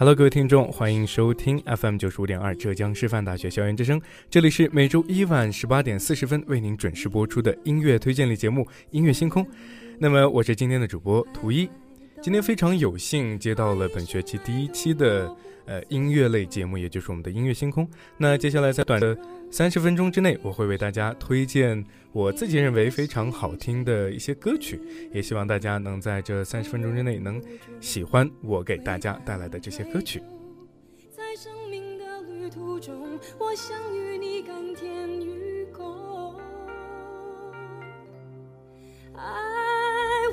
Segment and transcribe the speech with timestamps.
[0.00, 4.00] Hello，各位听众，欢迎收听 FM 九十五点二浙江师范大学校园之声。
[4.30, 8.62] 这里是每周一晚十八点四十分为您准时播出的音乐推荐类节目
[8.92, 9.44] 《音乐星空》。
[9.98, 11.68] 那么，我是今天的主播图一。
[12.22, 15.30] 今天非常有幸接到了本学期第一期的
[15.66, 17.86] 呃音乐类节目，也就是我们的音乐星空。
[18.16, 19.14] 那接下来在短的
[19.50, 24.80] 三十分钟之内，我会为大家推荐我自己认为非常好听的一些歌曲，
[25.12, 27.42] 也希望大家能在这三十分钟之内能
[27.80, 30.22] 喜欢我给大家带来的这些歌曲。
[31.10, 36.34] 在生命的旅途中，我想与你甘甜与共。
[39.14, 39.22] 爱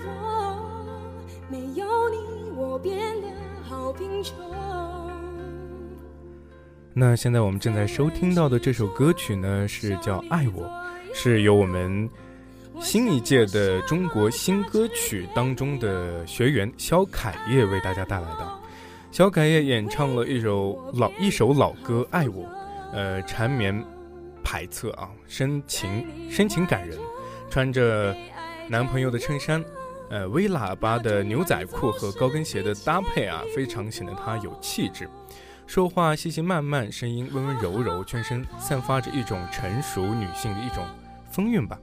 [0.06, 1.02] 我
[1.50, 3.28] 没有你，我变得
[3.64, 4.36] 好贫穷。
[7.00, 10.64] 那现在我们正在收听到的这首歌曲呢，是叫《爱我》，
[11.14, 12.10] 是由我们
[12.82, 18.60] 新一届的中国新歌曲当中的学员肖凯叶为大家带来的。
[19.12, 22.44] 肖凯叶演唱了一首老一首老歌《爱我》，
[22.92, 23.80] 呃，缠绵
[24.44, 26.98] 排恻啊，深情深情感人，
[27.48, 28.16] 穿着
[28.68, 29.64] 男朋友的衬衫。
[30.10, 35.08] 呃，微喇叭的牛仔裤和高跟鞋的搭配啊，非常显得她有气质。
[35.68, 40.84] 说话细细慢慢，声音温温柔柔，全身散发着一种成熟女性的一种
[41.30, 41.78] 风韵吧。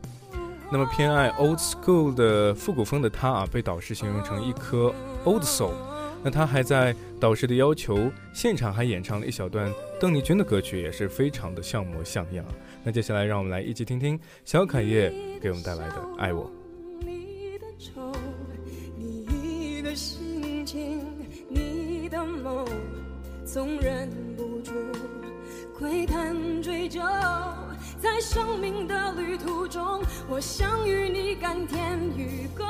[0.72, 4.93] 那么偏爱 old school 的复古风的她啊，被导师形容成一颗
[5.25, 5.75] old soul。
[6.22, 9.71] 那她还在导师的要求，现场还演唱了一小段
[10.01, 12.43] 邓丽君的歌曲，也是非常的像模像样。
[12.83, 15.12] 那接下来让我们来一起听听小凯叶
[15.43, 16.47] 给我们带来的《爱我》。
[23.54, 24.72] 总忍不住
[25.78, 27.00] 窥探追究，
[28.03, 32.66] 在生命的旅途中，我想与你甘甜与共。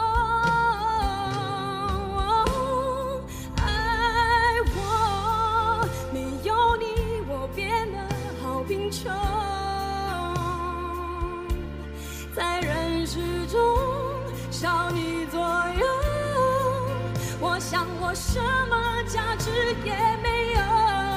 [3.56, 6.84] 爱我，没有你
[7.30, 7.96] 我变得
[8.42, 9.10] 好贫穷，
[12.36, 13.58] 在人世中
[14.50, 15.03] 少你，
[18.00, 19.50] 我什么价值
[19.84, 20.34] 也没。
[20.54, 21.13] 有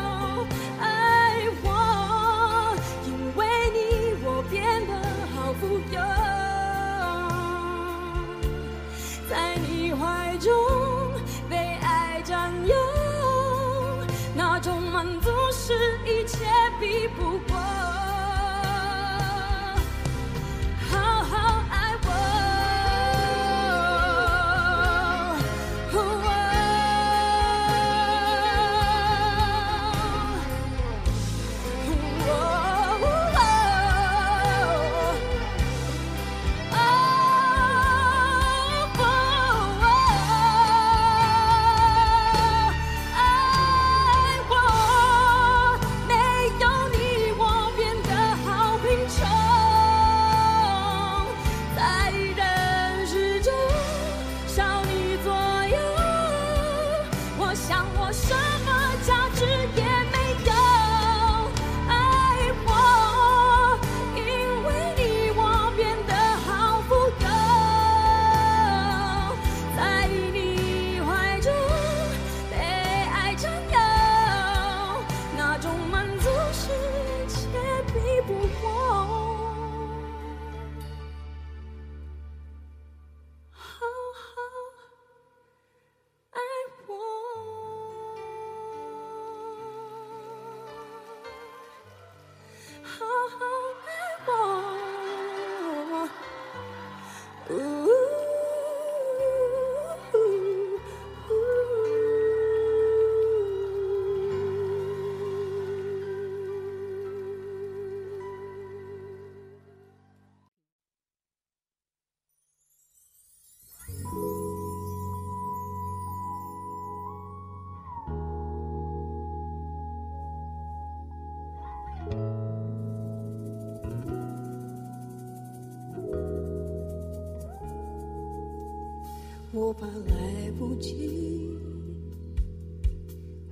[129.67, 131.59] 我怕来不及，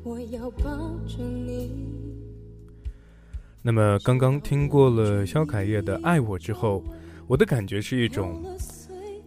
[0.01, 0.63] 我要抱
[1.05, 1.69] 着你。
[3.61, 6.81] 那么刚刚听过了肖凯叶的《爱我》之后，
[7.27, 8.41] 我的感觉是一种，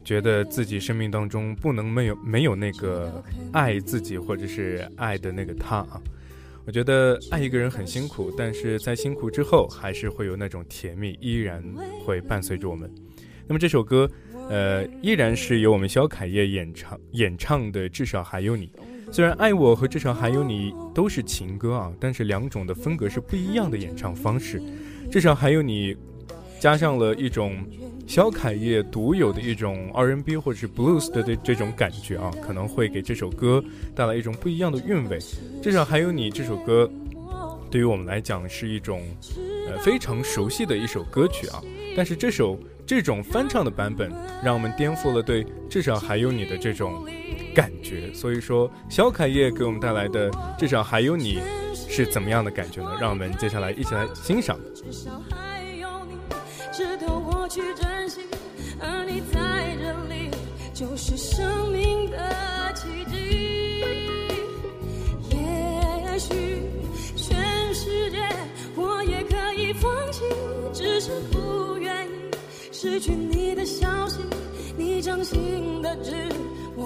[0.03, 6.01] 觉得自己生命当中不能没有没有那个爱自己或者是爱的那个他啊。
[6.65, 11.63] 我觉得爱一个人很辛苦，但是在辛苦之后，还是会有那种甜蜜依然
[12.07, 12.91] 会伴随着我们。
[13.47, 14.11] 那么这首歌，
[14.49, 18.71] 呃，依然是由我们肖凯叶演唱演唱的，至少还有你。
[19.11, 24.63] 虽然《爱我》和《至少还有你》都是情歌啊，但是两种的风格是不一样的演唱方式。
[25.11, 25.97] 至少还有你，
[26.59, 27.63] 加上了一种
[28.07, 33.63] 肖凯叶独有的一种 R&B 或者是 Blues 的这这种感觉啊，可能会给这首歌
[33.95, 35.19] 带来一种不一样的韵味。
[35.63, 36.91] 至少还有你这首歌，
[37.71, 39.03] 对于我们来讲是一种
[39.69, 41.63] 呃非常熟悉的一首歌曲啊，
[41.95, 42.59] 但是这首。
[42.89, 44.11] 这种翻唱的版本，
[44.43, 47.07] 让我们颠覆了对至少还有你的这种
[47.55, 48.11] 感觉。
[48.15, 51.39] 所以说，小凯叶给我们带来的至少还有你
[51.75, 52.97] 是怎么样的感觉呢？
[52.99, 54.59] 让我们接下来一起来欣赏。
[54.75, 56.15] 至少还有你，
[56.73, 58.23] 值得我去珍惜，
[58.81, 60.31] 而你在这里
[60.73, 61.15] 就是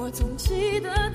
[0.02, 1.11] 我总记得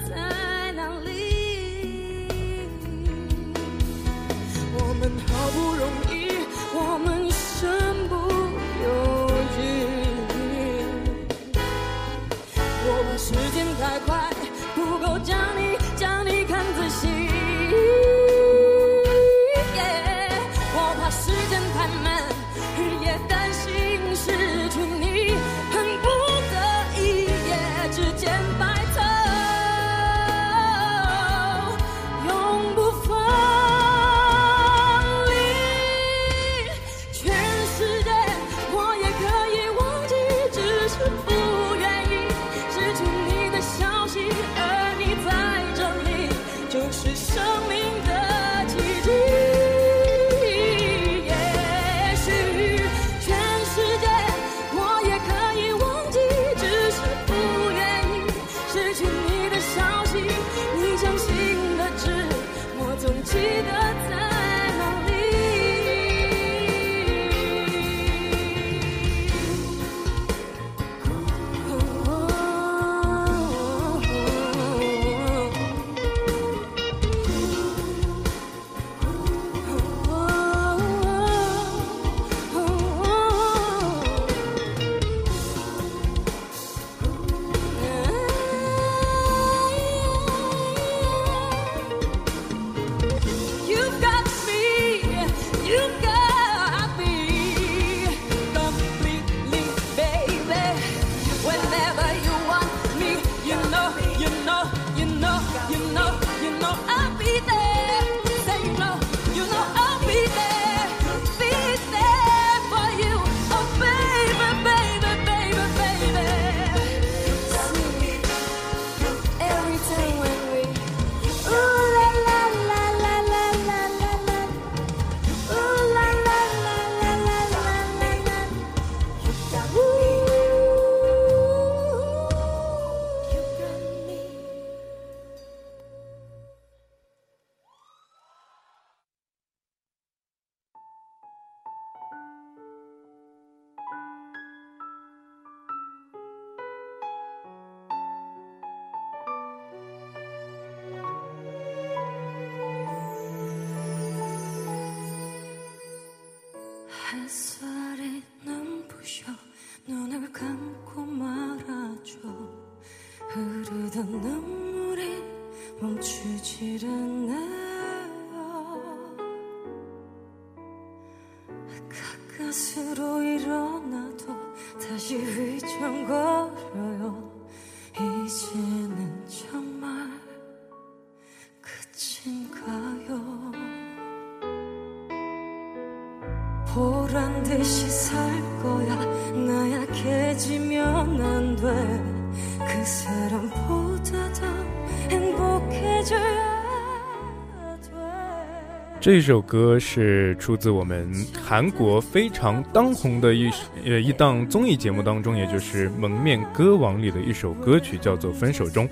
[198.99, 201.09] 这首歌是出自我们
[201.43, 203.49] 韩国非常当红的一
[203.85, 208.87] 呃一档综艺节目当中，也就是《蒙面歌王》里的一首歌曲，叫做《分手中》。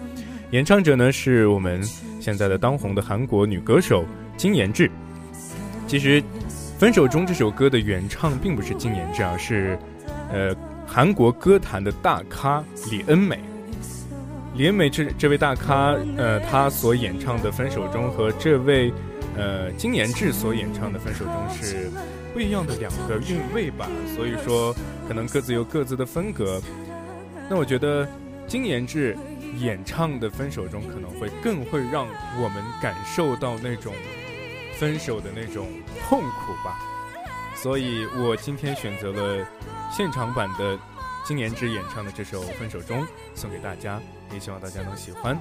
[0.52, 1.84] 演唱者呢是我们
[2.20, 4.06] 现在的当红的韩国女歌手
[4.38, 4.90] 金妍智。
[5.86, 6.22] 其实，
[6.80, 9.78] 《分手中》这首歌的原唱并不是金妍智，而是
[10.32, 10.56] 呃
[10.88, 13.40] 韩国歌坛的大咖李恩美。
[14.56, 18.94] 李恩美这这位大咖，呃，他所演唱的《分手中》和这位。
[19.38, 21.92] 呃，金妍智所演唱的《分手中》是
[22.34, 24.74] 不一样的两个韵味吧，所以说
[25.10, 26.62] 可能各自有各自的风格。
[27.50, 28.08] 那我觉得
[28.48, 29.14] 金妍智
[29.58, 32.08] 演唱的《分手中》可能会更会让
[32.42, 33.94] 我们感受到那种
[34.80, 35.68] 分手的那种
[36.08, 36.80] 痛苦吧。
[37.58, 39.46] 所以我今天选择了
[39.92, 40.78] 现场版的
[41.24, 44.00] 金妍芝演唱的这首《分手》中送给大家，
[44.32, 45.40] 也希望大家能喜欢。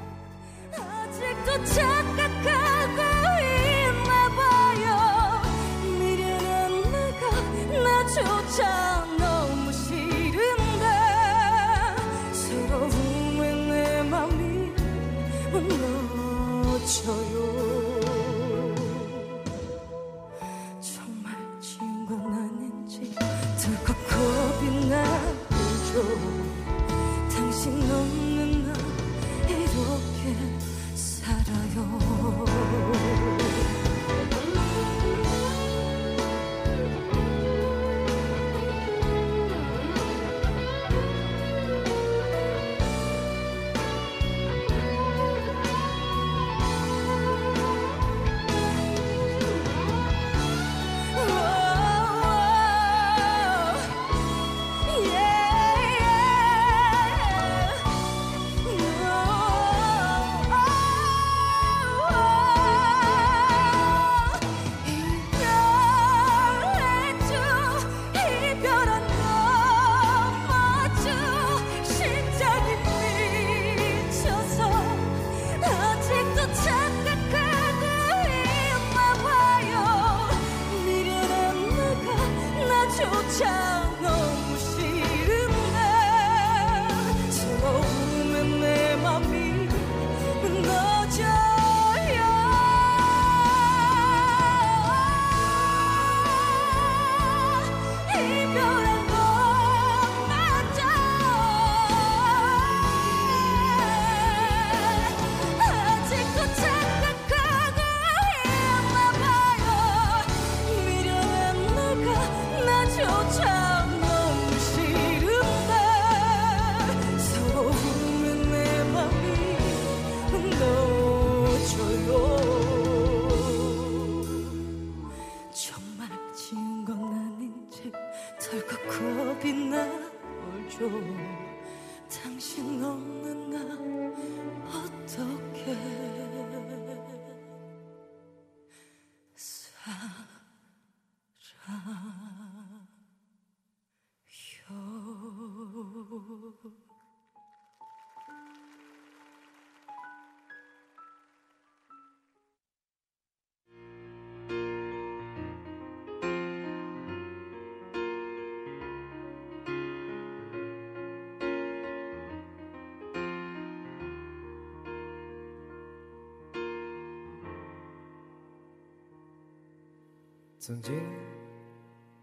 [170.66, 170.94] 曾经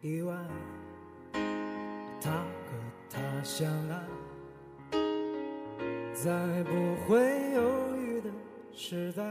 [0.04, 0.34] 意外
[2.20, 2.72] 他和
[3.08, 4.02] 她相爱，
[6.12, 7.20] 在不会
[7.54, 8.32] 犹豫的
[8.74, 9.22] 时代，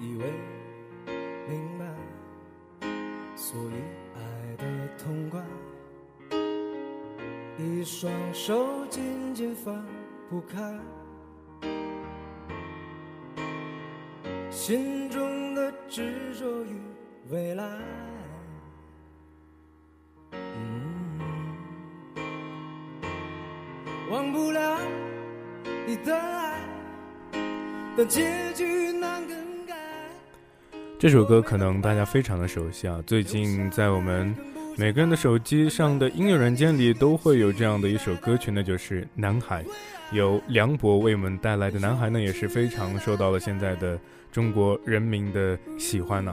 [0.00, 0.32] 以为
[1.48, 1.86] 明白，
[3.36, 3.74] 所以
[4.16, 4.64] 爱的
[4.98, 5.40] 痛快，
[7.58, 9.86] 一双手紧紧放
[10.28, 10.76] 不开，
[14.50, 15.70] 心中的。
[15.92, 16.80] 执着与
[17.28, 17.64] 未来，
[24.10, 24.80] 忘不了
[25.86, 26.58] 你的爱，
[27.96, 29.76] 但结局难更改。
[30.98, 34.34] 这首歌可能大家非常的熟悉啊，最近在我们
[34.76, 39.62] 每个人的手机上的音乐软件里都会有这样的一首歌曲，那就是《男孩》，
[40.10, 43.96] 由梁博为我们带来的《男孩》呢，也是非常受到了现在的。
[44.32, 46.32] 中国人民的喜欢呢？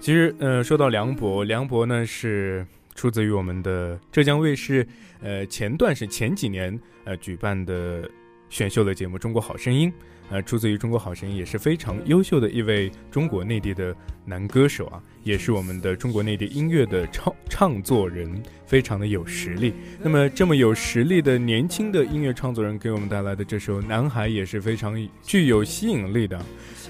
[0.00, 4.86] 其实，呃，说到梁博，梁博呢是出自于我们的浙江卫视，
[5.20, 8.10] 呃，前段是前几年呃举办的
[8.48, 9.90] 选秀的节目《中国好声音》
[10.30, 19.74] 呃，出自于《中国好声音》，也是非常优秀的一位中国内地的男歌手啊，也是我们的中国内地音乐的唱唱作人，非常的有实力。
[20.00, 26.40] 那么，这么有实力的年轻的音乐创作人给我们带来的这首《男孩》也是非常具有吸引力的。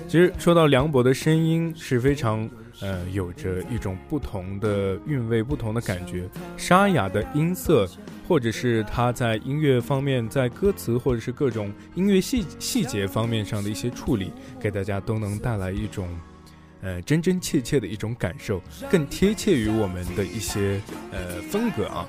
[0.06, 2.48] 其实说到梁博的声音是非常。
[2.80, 7.86] 呃，有着一种不同的韵味，不同的感觉，沙哑的音色，
[8.26, 16.08] 或者是他在音乐方面，在歌词或者是各种音乐细细节方面上的一些处理，给大家都能带来一种，
[16.80, 20.80] 呃，真真切切的一种感受，更贴切于我们的一些
[21.12, 22.08] 呃风格啊。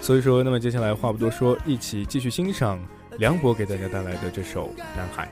[0.00, 2.78] 所以说，那么接下来话不多说，一起继续欣赏
[3.18, 5.26] 梁博给大家带来的这首《男孩》。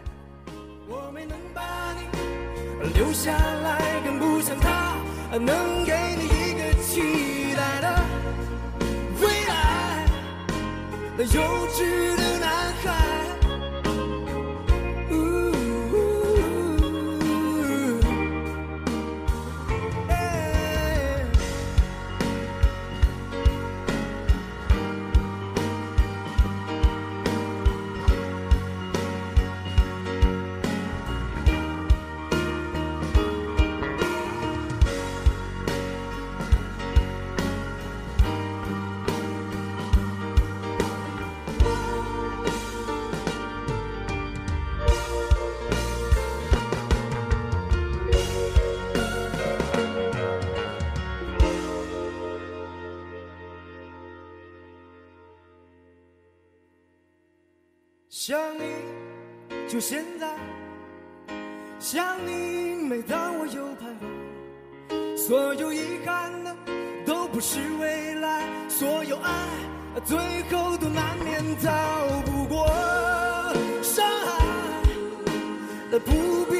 [2.95, 4.70] 留下来，更不想他
[5.39, 8.03] 能给你一个期待的
[9.21, 10.05] 未来。
[11.17, 13.20] 那幼稚的男孩。
[59.71, 60.27] 就现在；
[61.79, 65.17] 想你，每当我又徘徊。
[65.17, 66.57] 所有遗憾的
[67.07, 69.31] 都不是未来，所有爱
[70.05, 70.19] 最
[70.51, 71.71] 后都难免逃
[72.27, 72.67] 不过
[73.81, 74.45] 伤害。
[76.01, 76.60] 不必。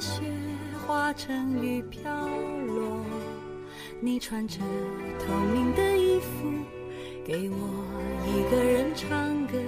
[0.00, 0.22] 雪
[0.86, 2.10] 化成雨飘
[2.66, 3.04] 落，
[4.00, 4.58] 你穿着
[5.18, 6.50] 透明的衣服，
[7.22, 7.84] 给我
[8.26, 9.58] 一个人唱歌，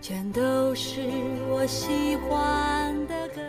[0.00, 1.00] 全都是
[1.48, 3.40] 我喜欢的歌。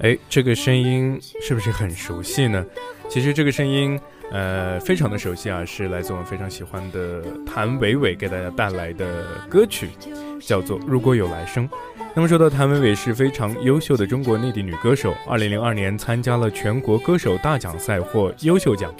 [0.00, 2.64] 哎，这个声音是不是很熟悉呢？
[3.10, 9.90] 其实这个声音呃，非常的熟悉啊，是来自我们非常喜欢的谭维维给大家带来的歌曲，
[10.40, 11.68] 叫做《如果有来生》。
[12.14, 18.90] 那么说到谭维维是非常优秀的中国内地女歌手，二零零二年参加了全国歌手大奖赛获优秀奖，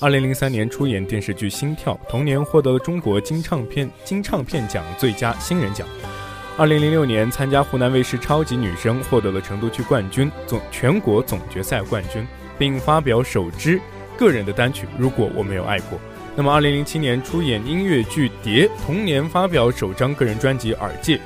[0.00, 5.86] 二零零三年出演电视剧《心跳》，同年获得了中国金唱片金唱片奖最佳新人奖。
[6.56, 12.24] 二零零六年参加湖南卫视《超级女声》，获得了成都区冠军、总全国总决赛冠军，
[12.58, 13.80] 并发表首支
[14.16, 15.98] 个人的单曲《如果我没有爱过》。
[16.36, 21.16] 那么，二零零七年出演音乐剧《蝶》，同年发表首张个人专辑《耳界》。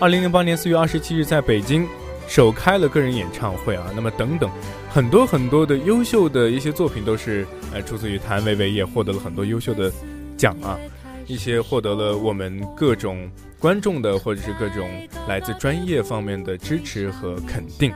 [0.00, 1.86] 二零零八年四月二十七日在北京
[2.26, 3.86] 首开了个人演唱会啊。
[3.94, 4.50] 那么，等等，
[4.90, 9.92] 很多很多的优秀的一些作品都是呃出自于谭维维，也获得了很多优秀的
[10.36, 10.78] 奖啊。
[11.26, 14.90] 一些获得了我们各种观众的或者是各种
[15.28, 17.92] 来自专业方面的支持和肯定。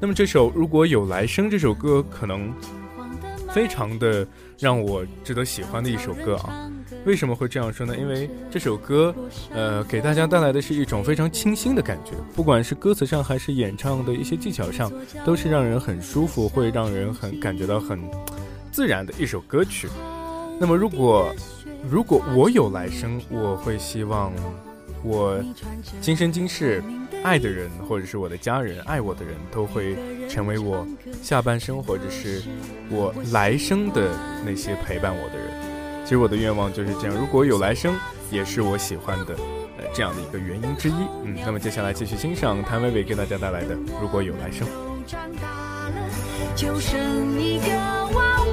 [0.00, 2.52] 那么这首如果有来生这首歌，可能
[3.52, 4.26] 非常的
[4.58, 6.70] 让我值得喜欢的一首歌啊。
[7.04, 7.96] 为什么会这样说呢？
[7.96, 9.14] 因为这首歌，
[9.52, 14.90] 呃，给大家带来的是一种非常清新的感觉，不管是歌词上还是演唱的一些技巧上，
[15.24, 18.00] 都是让人很舒服，会让人很感觉到很
[18.70, 19.88] 自然的一首歌曲。
[20.58, 21.34] 那么如果
[21.90, 24.32] 如果我有来生，我会希望
[25.04, 25.38] 我
[26.00, 26.82] 今生今世
[27.22, 29.96] 爱的人，或者是我的家人、爱我的人都会
[30.28, 30.86] 成为我
[31.22, 32.42] 下半生，或者是
[32.90, 34.10] 我来生的
[34.44, 35.48] 那些陪伴我的人。
[36.04, 37.16] 其实我的愿望就是这样。
[37.16, 37.94] 如果有来生，
[38.30, 39.34] 也是我喜欢的，
[39.78, 40.94] 呃，这样的一个原因之一。
[41.22, 44.66] 嗯，那么接下来继续欣赏谭维维给大家带来的《如果有来生》。
[46.56, 47.66] 就剩一个
[48.14, 48.44] 娃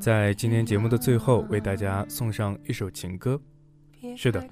[0.00, 3.38] 在今天节目的最后，为大家送上一首情歌。
[4.16, 4.42] 是的，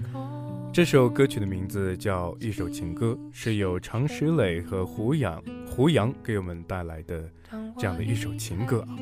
[0.71, 7.27] 这首歌曲的名字叫《一首情歌》，是由常石磊和胡杨胡杨给我们带来的
[7.79, 8.95] 这样的一首情歌啊。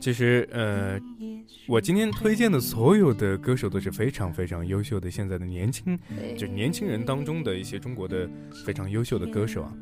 [0.00, 0.98] 其实，呃，
[1.68, 5.96] 我今天推荐的所有的歌手都是非常非常优秀的，现在的年轻，
[6.36, 8.28] 就年轻人当中的一些中国的
[8.66, 9.72] 非常优秀的歌手啊。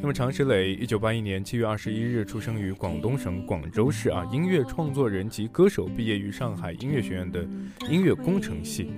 [0.00, 7.42] 那么，常石磊，一九八一年七月二十一日出生于广东省广州市啊，音乐创作人及歌手，毕业于上海音乐学院的
[7.90, 8.90] 音乐工程系。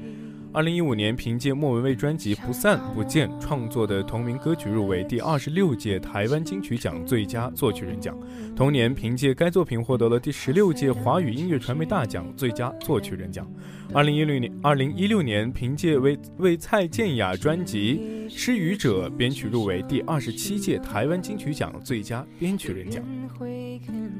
[0.52, 8.18] 二零一五年，凭借莫文蔚专辑《不散不见》创作的同名歌曲入围第二十六届台湾金曲奖最佳作曲人奖。
[8.56, 13.48] 同年，凭借该作品获得了第十六届华语音乐传媒大奖最佳作曲人奖。
[13.92, 23.04] 二零一六年，二零一六年，凭借为为蔡健雅专辑《失语者》编曲入围第二十七届台湾金曲奖最佳编曲人奖。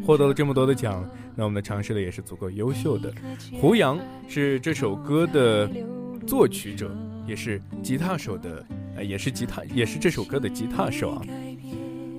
[0.06, 3.12] 获得了这么多的奖，那我们的尝试的也是足够优秀的。
[3.60, 5.68] 胡杨是这首歌的。
[6.30, 8.64] 作曲者也是吉他手的，
[8.94, 11.22] 呃，也是吉他，也是这首歌的吉他手啊。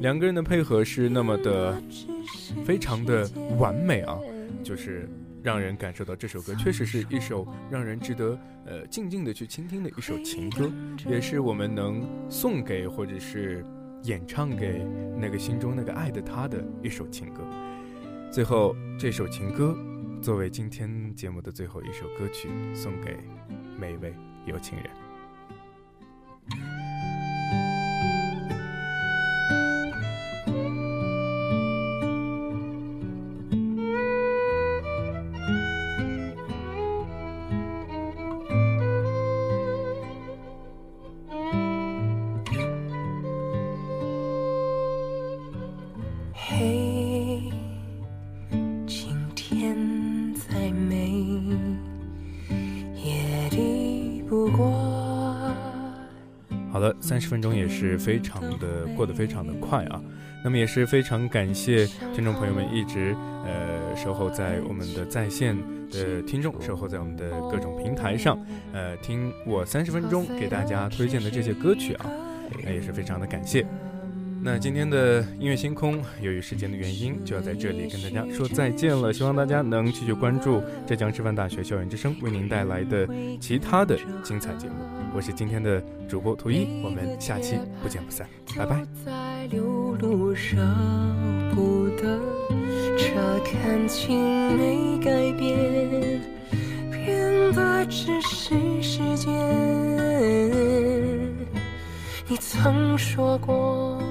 [0.01, 1.81] 两个人的配合是那么的，
[2.65, 3.25] 非常的
[3.57, 4.19] 完美啊，
[4.61, 5.09] 就是
[5.41, 10.69] 让人感受到这首歌确实是一首让人值得呃静静的去倾听的一首情歌，
[11.09, 13.65] 也是我们能送给或者是
[14.03, 14.85] 演唱给
[15.17, 17.47] 那个心中那个爱的他的一首情歌。
[18.29, 19.73] 最后，这首情歌
[20.21, 23.17] 作为今天节目的最后一首歌曲，送给。
[23.81, 24.13] 每一位
[24.45, 25.00] 有情人。
[57.89, 60.01] 是非常的过得非常的快啊。
[60.43, 63.15] 那么也是非常感谢听众朋友们一直
[63.45, 65.55] 呃守候在我们的在线
[65.91, 68.39] 的听众，守候在我们的各种平台上，
[68.73, 72.09] 呃，听我三十分钟给大家推荐的这些歌曲啊，
[72.63, 73.65] 那也是非常的感谢。
[74.43, 79.13] 那今天的音乐星空，由于时间的原因，就要在这里跟大家说再见了。
[79.13, 83.07] 希望大家能继续关注浙江师范大学校园之声为您带来的
[83.39, 84.73] 其他的精彩节目。
[85.13, 88.27] 我是今天的主播图一，我们下期不见不散，
[88.57, 88.83] 拜拜。
[89.05, 90.57] 在流路上
[91.53, 92.19] 不得，
[92.97, 96.19] 这感情没改变，
[96.89, 99.29] 变的只是时间。
[102.27, 104.01] 你曾说过。